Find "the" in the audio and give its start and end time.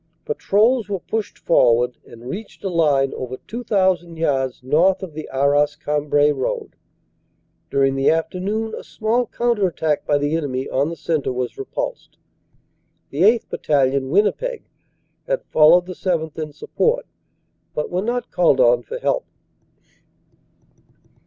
5.13-5.29, 8.73-8.77, 10.17-10.35, 10.89-10.95, 13.11-13.21, 15.85-15.93